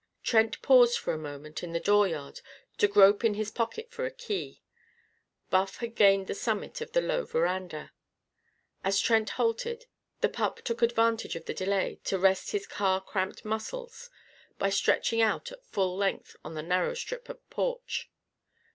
Trent 0.23 0.59
paused 0.63 0.97
for 0.97 1.13
a 1.13 1.17
moment 1.19 1.61
in 1.61 1.73
the 1.73 1.79
dooryard, 1.79 2.41
to 2.79 2.87
grope 2.87 3.23
in 3.23 3.35
his 3.35 3.51
pocket 3.51 3.91
for 3.91 4.03
a 4.03 4.09
key. 4.09 4.63
Buff 5.51 5.77
had 5.77 5.93
gained 5.93 6.25
the 6.25 6.33
summit 6.33 6.81
of 6.81 6.93
the 6.93 7.01
low 7.01 7.23
veranda. 7.23 7.91
As 8.83 8.99
Trent 8.99 9.29
halted, 9.29 9.85
the 10.21 10.27
pup 10.27 10.63
took 10.63 10.81
advantage 10.81 11.35
of 11.35 11.45
the 11.45 11.53
delay 11.53 11.99
to 12.05 12.17
rest 12.17 12.49
his 12.49 12.65
car 12.65 12.99
cramped 12.99 13.45
muscles 13.45 14.09
by 14.57 14.71
stretching 14.71 15.21
out 15.21 15.51
at 15.51 15.63
full 15.67 15.95
length 15.95 16.35
on 16.43 16.55
the 16.55 16.63
narrow 16.63 16.95
strip 16.95 17.29
of 17.29 17.47
porch. 17.51 18.09